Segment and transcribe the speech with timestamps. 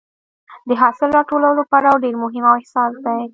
[0.67, 3.21] د حاصل راټولولو پړاو ډېر مهم او حساس دی.